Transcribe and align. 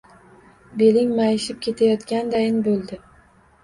Beling 0.81 1.13
mayishib 1.21 1.63
ketayotgandayin 1.69 2.63
bo‘ldi. 2.71 3.05